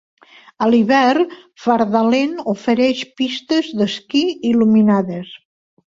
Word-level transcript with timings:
A 0.63 0.69
l'hivern, 0.69 1.27
Fardalen 1.67 2.35
ofereix 2.55 3.05
pistes 3.21 3.73
d'esquí 3.79 4.27
il·luminades. 4.55 5.41